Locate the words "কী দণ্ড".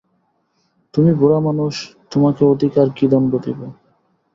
2.97-3.31